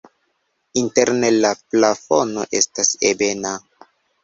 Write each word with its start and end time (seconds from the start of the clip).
Interne 0.81 1.29
la 1.35 1.51
plafono 1.75 2.49
estas 2.63 2.93
ebena. 3.13 3.55